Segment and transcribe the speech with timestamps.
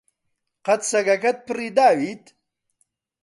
[0.65, 2.23] قەت سەگەکەت پڕی داویت؟